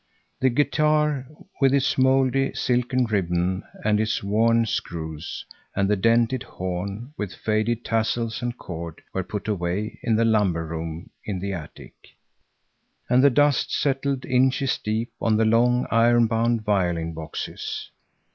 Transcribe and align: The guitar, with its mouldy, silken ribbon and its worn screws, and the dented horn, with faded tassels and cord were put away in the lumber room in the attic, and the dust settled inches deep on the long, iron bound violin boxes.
The 0.39 0.49
guitar, 0.49 1.27
with 1.59 1.75
its 1.75 1.95
mouldy, 1.95 2.55
silken 2.55 3.05
ribbon 3.05 3.61
and 3.85 3.99
its 3.99 4.23
worn 4.23 4.65
screws, 4.65 5.45
and 5.75 5.87
the 5.87 5.95
dented 5.95 6.41
horn, 6.41 7.13
with 7.17 7.35
faded 7.35 7.85
tassels 7.85 8.41
and 8.41 8.57
cord 8.57 9.03
were 9.13 9.21
put 9.23 9.47
away 9.47 9.99
in 10.01 10.15
the 10.15 10.25
lumber 10.25 10.65
room 10.65 11.11
in 11.23 11.37
the 11.37 11.53
attic, 11.53 11.93
and 13.11 13.23
the 13.23 13.29
dust 13.29 13.71
settled 13.71 14.25
inches 14.25 14.79
deep 14.83 15.11
on 15.21 15.37
the 15.37 15.45
long, 15.45 15.85
iron 15.91 16.25
bound 16.25 16.63
violin 16.65 17.13
boxes. 17.13 17.91